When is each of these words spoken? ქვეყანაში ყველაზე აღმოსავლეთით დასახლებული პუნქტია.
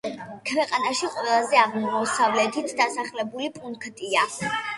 ქვეყანაში 0.51 1.09
ყველაზე 1.15 1.59
აღმოსავლეთით 1.65 2.75
დასახლებული 2.81 3.53
პუნქტია. 3.61 4.27